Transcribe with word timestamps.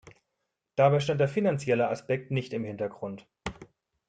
Dabei 0.77 0.99
stand 0.99 1.21
der 1.21 1.27
finanzielle 1.27 1.87
Aspekt 1.91 2.31
nicht 2.31 2.53
im 2.53 2.63
Hintergrund. 2.65 3.27